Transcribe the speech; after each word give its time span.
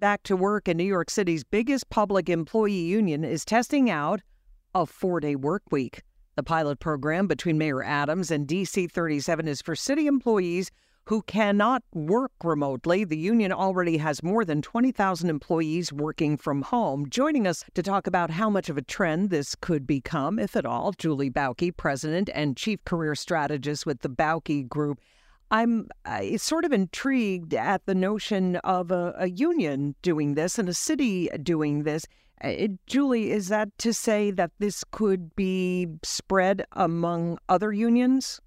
Back 0.00 0.22
to 0.24 0.36
work, 0.36 0.68
and 0.68 0.78
New 0.78 0.84
York 0.84 1.10
City's 1.10 1.42
biggest 1.42 1.90
public 1.90 2.28
employee 2.28 2.70
union 2.70 3.24
is 3.24 3.44
testing 3.44 3.90
out 3.90 4.20
a 4.72 4.86
four 4.86 5.18
day 5.18 5.34
work 5.34 5.64
week. 5.72 6.02
The 6.36 6.44
pilot 6.44 6.78
program 6.78 7.26
between 7.26 7.58
Mayor 7.58 7.82
Adams 7.82 8.30
and 8.30 8.46
DC 8.46 8.92
37 8.92 9.48
is 9.48 9.60
for 9.60 9.74
city 9.74 10.06
employees 10.06 10.70
who 11.06 11.22
cannot 11.22 11.82
work 11.92 12.30
remotely. 12.44 13.02
The 13.02 13.16
union 13.16 13.50
already 13.50 13.96
has 13.96 14.22
more 14.22 14.44
than 14.44 14.62
20,000 14.62 15.28
employees 15.28 15.92
working 15.92 16.36
from 16.36 16.62
home. 16.62 17.08
Joining 17.10 17.48
us 17.48 17.64
to 17.74 17.82
talk 17.82 18.06
about 18.06 18.30
how 18.30 18.48
much 18.48 18.68
of 18.68 18.78
a 18.78 18.82
trend 18.82 19.30
this 19.30 19.56
could 19.56 19.84
become, 19.84 20.38
if 20.38 20.54
at 20.54 20.64
all, 20.64 20.92
Julie 20.92 21.28
Bauke, 21.28 21.76
President 21.76 22.30
and 22.32 22.56
Chief 22.56 22.84
Career 22.84 23.16
Strategist 23.16 23.84
with 23.84 24.02
the 24.02 24.10
Bauke 24.10 24.68
Group. 24.68 25.00
I'm 25.50 25.88
uh, 26.04 26.36
sort 26.36 26.64
of 26.64 26.72
intrigued 26.72 27.54
at 27.54 27.86
the 27.86 27.94
notion 27.94 28.56
of 28.56 28.90
a, 28.90 29.14
a 29.18 29.28
union 29.28 29.94
doing 30.02 30.34
this 30.34 30.58
and 30.58 30.68
a 30.68 30.74
city 30.74 31.28
doing 31.42 31.84
this. 31.84 32.04
Uh, 32.42 32.68
Julie, 32.86 33.30
is 33.30 33.48
that 33.48 33.76
to 33.78 33.92
say 33.92 34.30
that 34.32 34.50
this 34.58 34.84
could 34.90 35.34
be 35.34 35.88
spread 36.02 36.64
among 36.72 37.38
other 37.48 37.72
unions? 37.72 38.40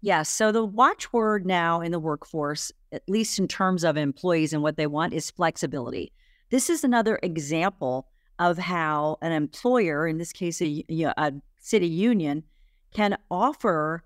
Yes. 0.00 0.28
So 0.28 0.52
the 0.52 0.64
watchword 0.64 1.46
now 1.46 1.80
in 1.80 1.92
the 1.92 1.98
workforce, 1.98 2.70
at 2.92 3.08
least 3.08 3.38
in 3.38 3.48
terms 3.48 3.84
of 3.84 3.96
employees 3.96 4.52
and 4.52 4.62
what 4.62 4.76
they 4.76 4.86
want, 4.86 5.14
is 5.14 5.30
flexibility. 5.30 6.12
This 6.50 6.68
is 6.68 6.84
another 6.84 7.18
example 7.22 8.08
of 8.38 8.58
how 8.58 9.16
an 9.22 9.32
employer, 9.32 10.06
in 10.06 10.18
this 10.18 10.32
case, 10.32 10.60
a, 10.60 10.84
a 10.90 11.32
city 11.58 11.88
union, 11.88 12.44
can 12.92 13.16
offer 13.30 14.04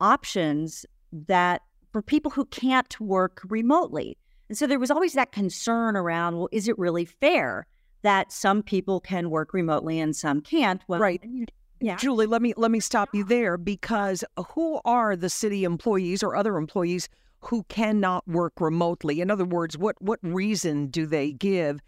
options 0.00 0.84
that 1.12 1.62
for 1.92 2.02
people 2.02 2.30
who 2.30 2.44
can't 2.46 2.98
work 3.00 3.42
remotely. 3.48 4.16
And 4.48 4.58
so 4.58 4.66
there 4.66 4.78
was 4.78 4.90
always 4.90 5.12
that 5.12 5.32
concern 5.32 5.96
around, 5.96 6.36
well, 6.36 6.48
is 6.52 6.68
it 6.68 6.78
really 6.78 7.04
fair 7.04 7.66
that 8.02 8.32
some 8.32 8.62
people 8.62 9.00
can 9.00 9.30
work 9.30 9.54
remotely 9.54 10.00
and 10.00 10.14
some 10.16 10.40
can't? 10.40 10.82
Well, 10.88 11.00
right. 11.00 11.22
Yeah. 11.80 11.96
Julie, 11.96 12.26
let 12.26 12.42
me 12.42 12.54
let 12.56 12.70
me 12.70 12.78
stop 12.78 13.08
you 13.12 13.24
there 13.24 13.58
because 13.58 14.24
who 14.54 14.80
are 14.84 15.16
the 15.16 15.28
city 15.28 15.64
employees 15.64 16.22
or 16.22 16.36
other 16.36 16.56
employees 16.56 17.08
who 17.40 17.64
cannot 17.64 18.26
work 18.28 18.60
remotely? 18.60 19.20
In 19.20 19.30
other 19.30 19.44
words, 19.44 19.76
what 19.76 20.00
what 20.00 20.20
reason 20.22 20.86
do 20.86 21.06
they 21.06 21.32
give 21.32 21.80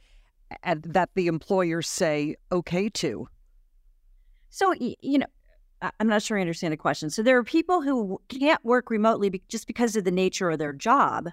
that 0.84 1.10
the 1.14 1.28
employers 1.28 1.86
say 1.86 2.34
okay 2.50 2.88
to? 2.88 3.28
So 4.50 4.74
you 4.80 5.18
know, 5.18 5.26
I'm 6.00 6.08
not 6.08 6.22
sure 6.22 6.38
I 6.38 6.40
understand 6.40 6.72
the 6.72 6.76
question. 6.78 7.10
So 7.10 7.22
there 7.22 7.36
are 7.36 7.44
people 7.44 7.82
who 7.82 8.20
can't 8.28 8.64
work 8.64 8.90
remotely 8.90 9.42
just 9.48 9.66
because 9.66 9.96
of 9.96 10.04
the 10.04 10.10
nature 10.10 10.50
of 10.50 10.58
their 10.58 10.72
job. 10.72 11.30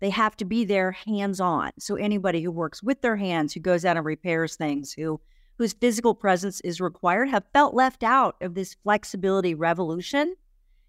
They 0.00 0.10
have 0.10 0.36
to 0.38 0.44
be 0.44 0.64
there 0.64 0.92
hands 0.92 1.40
on. 1.40 1.70
So 1.78 1.94
anybody 1.96 2.42
who 2.42 2.50
works 2.50 2.82
with 2.82 3.02
their 3.02 3.16
hands, 3.16 3.52
who 3.52 3.60
goes 3.60 3.84
out 3.84 3.96
and 3.96 4.04
repairs 4.04 4.56
things, 4.56 4.92
who 4.92 5.20
whose 5.58 5.74
physical 5.74 6.14
presence 6.14 6.60
is 6.62 6.80
required, 6.80 7.28
have 7.28 7.44
felt 7.52 7.74
left 7.74 8.02
out 8.02 8.36
of 8.40 8.54
this 8.54 8.74
flexibility 8.82 9.54
revolution. 9.54 10.34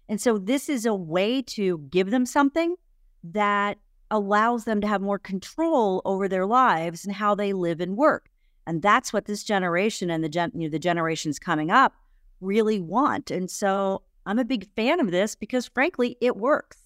And 0.08 0.20
so 0.20 0.38
this 0.38 0.68
is 0.68 0.86
a 0.86 0.94
way 0.94 1.42
to 1.42 1.78
give 1.90 2.10
them 2.10 2.26
something 2.26 2.74
that 3.22 3.78
allows 4.10 4.64
them 4.64 4.80
to 4.80 4.86
have 4.86 5.00
more 5.00 5.18
control 5.18 6.02
over 6.04 6.28
their 6.28 6.46
lives 6.46 7.04
and 7.04 7.14
how 7.14 7.34
they 7.34 7.52
live 7.52 7.80
and 7.80 7.96
work. 7.96 8.30
And 8.66 8.82
that's 8.82 9.12
what 9.12 9.26
this 9.26 9.44
generation 9.44 10.10
and 10.10 10.24
the 10.24 10.28
gen- 10.28 10.52
you 10.54 10.62
know, 10.62 10.70
the 10.70 10.78
generations 10.78 11.38
coming 11.38 11.70
up 11.70 11.94
really 12.40 12.80
want. 12.80 13.30
And 13.30 13.50
so 13.50 14.02
I'm 14.26 14.38
a 14.38 14.44
big 14.44 14.68
fan 14.74 15.00
of 15.00 15.10
this 15.10 15.34
because, 15.34 15.66
frankly, 15.68 16.16
it 16.20 16.36
works. 16.36 16.78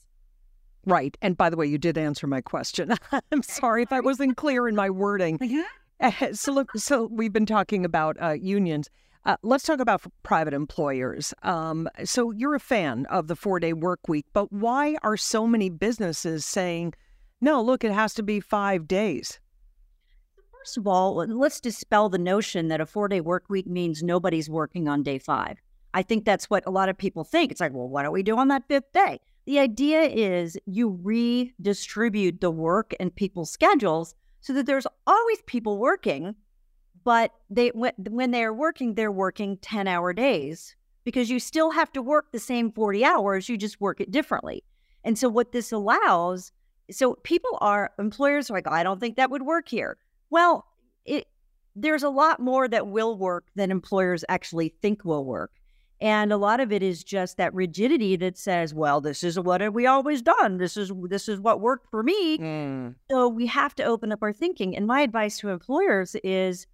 Right. 0.85 1.17
And 1.21 1.37
by 1.37 1.51
the 1.51 1.57
way, 1.57 1.67
you 1.67 1.79
did 1.79 1.99
answer 1.99 2.27
my 2.27 2.41
question. 2.41 2.95
I'm 3.33 3.43
sorry 3.43 3.83
if 3.83 3.93
I 3.93 4.01
wasn't 4.01 4.37
clear 4.37 4.69
in 4.69 4.75
my 4.75 4.91
wording. 4.91 5.39
So, 6.33 6.53
look, 6.53 6.71
so 6.77 7.09
we've 7.11 7.33
been 7.33 7.45
talking 7.45 7.85
about 7.85 8.17
uh, 8.23 8.31
unions. 8.31 8.89
Uh, 9.25 9.37
let's 9.43 9.65
talk 9.65 9.81
about 9.81 10.03
private 10.23 10.55
employers. 10.55 11.35
Um, 11.43 11.89
so, 12.05 12.31
you're 12.31 12.55
a 12.55 12.61
fan 12.61 13.05
of 13.07 13.27
the 13.27 13.35
four 13.35 13.59
day 13.59 13.73
work 13.73 14.07
week, 14.07 14.27
but 14.33 14.53
why 14.53 14.97
are 15.03 15.17
so 15.17 15.45
many 15.47 15.69
businesses 15.71 16.47
saying, 16.47 16.95
no, 17.41 17.61
look, 17.61 17.83
it 17.83 17.91
has 17.91 18.15
to 18.15 18.23
be 18.23 18.39
five 18.39 18.87
days? 18.87 19.41
First 20.69 20.77
of 20.77 20.87
all, 20.87 21.15
let's 21.15 21.61
dispel 21.63 22.11
the 22.11 22.19
notion 22.19 22.69
that 22.69 22.79
a 22.79 22.85
four 22.85 23.09
day 23.09 23.23
work 23.23 23.45
week 23.49 23.67
means 23.67 24.03
nobody's 24.03 24.51
working 24.51 24.87
on 24.87 25.03
day 25.03 25.19
five. 25.19 25.57
I 25.95 26.03
think 26.03 26.27
that's 26.27 26.51
what 26.51 26.63
a 26.67 26.71
lot 26.71 26.91
of 26.91 26.99
people 26.99 27.25
think. 27.25 27.51
It's 27.51 27.61
like, 27.63 27.73
well, 27.73 27.89
what 27.89 28.03
do 28.03 28.11
we 28.11 28.23
do 28.23 28.37
on 28.37 28.49
that 28.49 28.69
fifth 28.69 28.93
day? 28.93 29.19
The 29.47 29.61
idea 29.61 30.03
is 30.03 30.59
you 30.67 31.01
redistribute 31.03 32.43
the 32.43 32.51
work 32.51 32.93
and 33.01 33.15
people's 33.15 33.51
schedules 33.51 34.15
so 34.43 34.53
that 34.53 34.67
there's 34.67 34.87
always 35.07 35.41
people 35.47 35.79
working, 35.79 36.35
but 37.03 37.33
they 37.49 37.69
when 37.71 38.31
they're 38.31 38.53
working, 38.53 38.93
they're 38.93 39.11
working 39.11 39.57
10 39.63 39.89
hour 39.89 40.13
days 40.13 40.77
because 41.05 41.31
you 41.31 41.41
still 41.41 41.71
have 41.71 41.91
to 41.93 42.03
work 42.03 42.31
the 42.31 42.39
same 42.39 42.71
40 42.73 43.07
hours, 43.07 43.49
you 43.49 43.57
just 43.57 43.81
work 43.81 44.03
it 44.03 44.11
differently. 44.11 44.63
And 45.03 45.19
so 45.19 45.31
what 45.31 45.53
this 45.53 45.73
allows, 45.73 46.53
so 46.91 47.15
people 47.23 47.57
are 47.63 47.91
employers 47.99 48.51
are 48.51 48.53
like, 48.53 48.69
I 48.69 48.83
don't 48.83 49.01
think 49.01 49.17
that 49.17 49.31
would 49.31 49.45
work 49.45 49.71
here. 49.71 49.97
Well, 50.31 50.67
it 51.05 51.27
there's 51.75 52.03
a 52.03 52.11
lot 52.11 52.41
more 52.41 52.67
that 52.69 52.89
will 52.89 53.17
work 53.17 53.47
than 53.55 53.71
employers 53.71 54.25
actually 54.29 54.75
think 54.83 55.05
will 55.05 55.25
work. 55.25 55.53
And 56.01 56.33
a 56.33 56.37
lot 56.37 56.61
of 56.61 56.73
it 56.73 56.83
is 56.83 57.03
just 57.03 57.37
that 57.39 57.53
rigidity 57.55 58.15
that 58.17 58.39
says, 58.39 58.73
well, 58.73 59.01
this 59.01 59.25
is 59.25 59.39
what 59.39 59.61
have 59.61 59.75
we 59.75 59.87
always 59.87 60.23
done. 60.23 60.59
This 60.59 60.77
is 60.77 60.93
this 61.09 61.29
is 61.29 61.41
what 61.41 61.61
worked 61.61 61.91
for 61.91 62.03
me. 62.03 62.39
Mm. 62.39 62.95
So 63.11 63.29
we 63.29 63.47
have 63.47 63.75
to 63.77 63.85
open 63.85 64.13
up 64.13 64.23
our 64.23 64.33
thinking. 64.33 64.77
And 64.77 64.87
my 64.87 65.01
advice 65.01 65.39
to 65.39 65.49
employers 65.49 66.15
is 66.23 66.67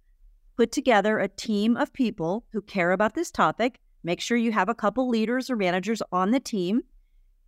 put 0.57 0.71
together 0.71 1.17
a 1.17 1.27
team 1.27 1.75
of 1.75 1.91
people 1.91 2.45
who 2.51 2.61
care 2.61 2.91
about 2.91 3.15
this 3.15 3.31
topic. 3.31 3.79
Make 4.03 4.21
sure 4.21 4.37
you 4.37 4.51
have 4.51 4.69
a 4.69 4.75
couple 4.75 5.09
leaders 5.09 5.49
or 5.49 5.55
managers 5.55 6.03
on 6.11 6.29
the 6.29 6.39
team 6.39 6.81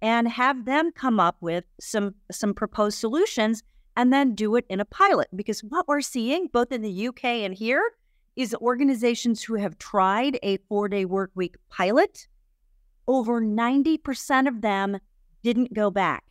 and 0.02 0.28
have 0.28 0.66
them 0.66 0.92
come 0.92 1.20
up 1.20 1.38
with 1.42 1.66
some 1.80 2.16
some 2.32 2.56
proposed 2.56 2.98
solutions 2.98 3.62
and 3.98 4.14
then 4.14 4.36
do 4.36 4.56
it 4.56 4.66
in 4.70 4.80
a 4.80 4.86
pilot. 4.86 5.28
Because 5.36 5.62
what 5.62 5.88
we're 5.88 6.02
seeing, 6.02 6.48
both 6.54 6.72
in 6.72 6.84
the 6.84 7.08
UK 7.08 7.26
and 7.26 7.54
here, 7.54 7.82
is 8.38 8.56
organizations 8.62 9.44
who 9.44 9.56
have 9.56 9.80
tried 9.80 10.40
a 10.44 10.58
four 10.70 10.88
day 10.88 11.04
work 11.04 11.32
week 11.34 11.56
pilot, 11.70 12.28
over 13.08 13.42
90% 13.42 14.48
of 14.48 14.62
them 14.62 15.00
didn't 15.44 15.74
go 15.74 15.90
back 15.90 16.24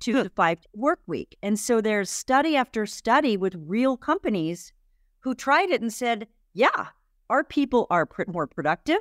to 0.00 0.22
the 0.22 0.30
five 0.30 0.58
work 0.74 1.00
week. 1.06 1.36
And 1.42 1.58
so 1.58 1.82
there's 1.82 2.08
study 2.08 2.56
after 2.56 2.86
study 2.86 3.36
with 3.36 3.54
real 3.66 3.98
companies 3.98 4.72
who 5.18 5.34
tried 5.34 5.68
it 5.68 5.82
and 5.82 5.92
said, 5.92 6.26
yeah, 6.54 6.86
our 7.28 7.44
people 7.44 7.86
are 7.90 8.06
pr- 8.06 8.22
more 8.26 8.46
productive. 8.46 9.00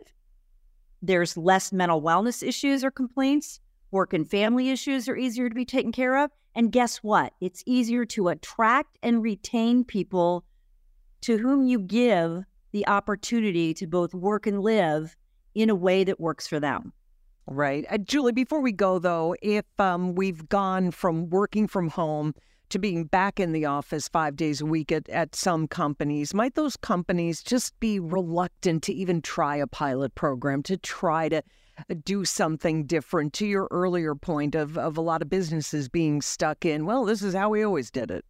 There's 1.01 1.37
less 1.37 1.71
mental 1.71 2.01
wellness 2.01 2.45
issues 2.45 2.83
or 2.83 2.91
complaints. 2.91 3.61
Work 3.91 4.13
and 4.13 4.29
family 4.29 4.69
issues 4.69 5.09
are 5.09 5.15
easier 5.15 5.49
to 5.49 5.55
be 5.55 5.65
taken 5.65 5.91
care 5.91 6.17
of. 6.17 6.31
And 6.55 6.71
guess 6.71 6.97
what? 6.97 7.33
It's 7.41 7.63
easier 7.65 8.05
to 8.05 8.29
attract 8.29 8.97
and 9.01 9.23
retain 9.23 9.83
people 9.83 10.45
to 11.21 11.37
whom 11.37 11.65
you 11.65 11.79
give 11.79 12.43
the 12.71 12.87
opportunity 12.87 13.73
to 13.73 13.87
both 13.87 14.13
work 14.13 14.45
and 14.45 14.61
live 14.61 15.15
in 15.55 15.69
a 15.69 15.75
way 15.75 16.03
that 16.03 16.19
works 16.19 16.47
for 16.47 16.59
them. 16.59 16.93
Right. 17.47 17.85
Uh, 17.89 17.97
Julie, 17.97 18.31
before 18.31 18.61
we 18.61 18.71
go, 18.71 18.99
though, 18.99 19.35
if 19.41 19.65
um, 19.79 20.13
we've 20.13 20.47
gone 20.49 20.91
from 20.91 21.29
working 21.29 21.67
from 21.67 21.89
home 21.89 22.35
to 22.69 22.77
being 22.77 23.05
back 23.05 23.39
in 23.39 23.51
the 23.51 23.65
office 23.65 24.07
five 24.07 24.35
days 24.35 24.61
a 24.61 24.65
week 24.65 24.91
at, 24.91 25.09
at 25.09 25.35
some 25.35 25.67
companies, 25.67 26.35
might 26.35 26.53
those 26.53 26.77
companies 26.77 27.41
just 27.41 27.79
be 27.79 27.99
reluctant 27.99 28.83
to 28.83 28.93
even 28.93 29.21
try 29.23 29.55
a 29.55 29.65
pilot 29.65 30.13
program, 30.13 30.61
to 30.61 30.77
try 30.77 31.27
to 31.29 31.41
do 32.03 32.25
something 32.25 32.85
different? 32.85 33.33
To 33.33 33.45
your 33.45 33.67
earlier 33.71 34.15
point 34.15 34.55
of, 34.55 34.77
of 34.77 34.97
a 34.97 35.01
lot 35.01 35.21
of 35.21 35.29
businesses 35.29 35.89
being 35.89 36.21
stuck 36.21 36.65
in, 36.65 36.85
well, 36.85 37.05
this 37.05 37.21
is 37.21 37.33
how 37.33 37.49
we 37.49 37.63
always 37.63 37.91
did 37.91 38.11
it. 38.11 38.25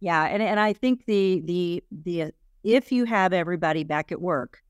Yeah, 0.00 0.26
and 0.26 0.42
and 0.42 0.60
I 0.60 0.72
think 0.72 1.06
the 1.06 1.42
the 1.44 1.82
the 1.90 2.22
uh, 2.22 2.30
if 2.62 2.92
you 2.92 3.04
have 3.04 3.32
everybody 3.32 3.84
back 3.84 4.12
at 4.12 4.20
work, 4.20 4.62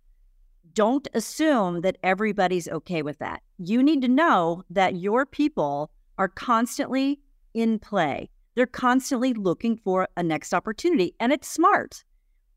don't 0.72 1.08
assume 1.14 1.82
that 1.82 1.98
everybody's 2.02 2.68
okay 2.68 3.02
with 3.02 3.18
that. 3.18 3.42
You 3.58 3.82
need 3.82 4.02
to 4.02 4.08
know 4.08 4.62
that 4.70 4.96
your 4.96 5.26
people 5.26 5.90
are 6.16 6.28
constantly 6.28 7.20
in 7.54 7.78
play. 7.78 8.30
They're 8.54 8.66
constantly 8.66 9.34
looking 9.34 9.76
for 9.76 10.08
a 10.16 10.22
next 10.22 10.54
opportunity, 10.54 11.14
and 11.20 11.32
it's 11.32 11.48
smart. 11.48 12.04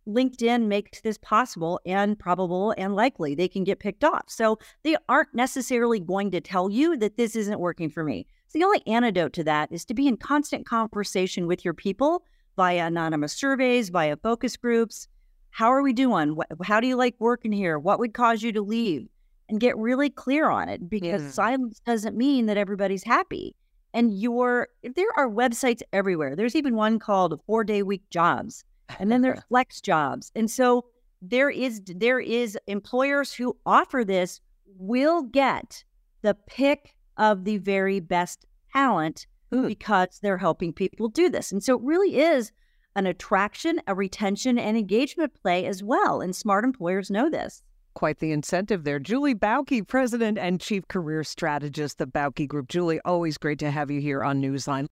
LinkedIn 0.08 0.68
makes 0.68 1.02
this 1.02 1.18
possible 1.18 1.80
and 1.86 2.18
probable 2.18 2.74
and 2.78 2.96
likely 2.96 3.36
they 3.36 3.48
can 3.48 3.64
get 3.64 3.80
picked 3.80 4.04
off. 4.04 4.26
So 4.28 4.58
they 4.84 4.96
aren't 5.10 5.34
necessarily 5.34 6.00
going 6.00 6.32
to 6.32 6.42
tell 6.42 6.70
you 6.70 6.98
that 6.98 7.18
this 7.18 7.36
isn't 7.36 7.60
working 7.60 7.90
for 7.90 8.04
me. 8.04 8.26
So 8.48 8.60
the 8.60 8.66
only 8.66 8.82
antidote 8.88 9.34
to 9.34 9.44
that 9.46 9.72
is 9.72 9.86
to 9.86 9.94
be 9.94 10.08
in 10.08 10.18
constant 10.18 10.66
conversation 10.66 11.48
with 11.48 11.64
your 11.64 11.74
people 11.74 12.24
via 12.58 12.88
anonymous 12.88 13.34
surveys, 13.34 13.90
via 13.90 14.18
focus 14.18 14.58
groups. 14.58 15.08
How 15.52 15.72
are 15.72 15.82
we 15.82 15.94
doing? 15.94 16.38
How 16.64 16.80
do 16.80 16.88
you 16.88 16.96
like 16.96 17.16
working 17.20 17.52
here? 17.52 17.80
What 17.80 18.00
would 18.00 18.14
cause 18.14 18.42
you 18.44 18.52
to 18.54 18.62
leave? 18.62 19.08
And 19.50 19.60
get 19.60 19.78
really 19.78 20.10
clear 20.10 20.50
on 20.50 20.70
it 20.70 20.90
because 20.90 21.22
yeah. 21.22 21.30
silence 21.30 21.82
doesn't 21.86 22.16
mean 22.16 22.46
that 22.46 22.58
everybody's 22.58 23.04
happy. 23.04 23.56
and 23.94 24.18
your 24.18 24.70
there 24.96 25.10
are 25.18 25.30
websites 25.30 25.82
everywhere. 25.94 26.36
There's 26.36 26.56
even 26.56 26.76
one 26.76 27.00
called 27.00 27.40
Four 27.46 27.64
Day 27.64 27.84
Week 27.84 28.04
Jobs, 28.10 28.64
and 29.00 29.12
then 29.12 29.22
there's 29.22 29.44
Flex 29.50 29.82
Jobs, 29.82 30.32
and 30.36 30.50
so 30.50 30.86
there 31.22 31.50
is 31.50 31.82
there 31.86 32.20
is 32.20 32.58
employers 32.68 33.34
who 33.34 33.56
offer 33.66 34.04
this 34.04 34.42
will 34.78 35.22
get 35.24 35.84
the 36.22 36.36
pick 36.48 36.96
of 37.18 37.44
the 37.46 37.58
very 37.58 38.00
best 38.00 38.46
talent 38.74 39.28
Hmm. 39.52 39.68
because 39.68 40.20
they're 40.22 40.38
helping 40.38 40.72
people 40.74 41.10
do 41.10 41.30
this, 41.30 41.52
and 41.52 41.64
so 41.64 41.76
it 41.78 41.84
really 41.84 42.20
is 42.20 42.52
an 42.96 43.06
attraction, 43.06 43.82
a 43.88 43.96
retention, 43.96 44.58
and 44.58 44.78
engagement 44.78 45.34
play 45.42 45.66
as 45.66 45.84
well. 45.84 46.22
And 46.22 46.36
smart 46.36 46.64
employers 46.64 47.10
know 47.12 47.30
this. 47.30 47.62
Quite 47.94 48.20
the 48.20 48.32
incentive 48.32 48.86
there. 48.86 49.00
Julie 49.00 49.36
Bauke, 49.36 49.86
President 49.86 50.38
and 50.38 50.62
Chief 50.62 50.88
Career 50.88 51.24
Strategist, 51.26 51.98
the 51.98 52.08
Bauke 52.08 52.48
Group. 52.48 52.70
Julie, 52.70 53.02
always 53.04 53.38
great 53.38 53.60
to 53.60 53.72
have 53.72 53.92
you 53.92 54.00
here 54.00 54.24
on 54.24 54.42
Newsline. 54.42 54.88